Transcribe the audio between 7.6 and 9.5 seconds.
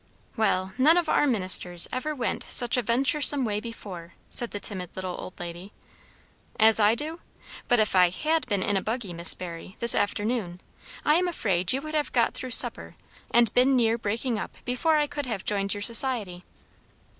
But if I had been in a buggy, Miss